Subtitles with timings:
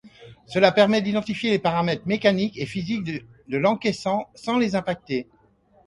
[0.47, 5.27] Cela permet d'identifier les paramètres mécaniques et physique de l'encaissant sans les impacter.